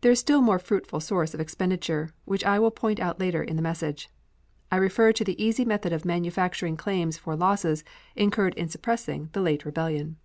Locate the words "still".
0.22-0.40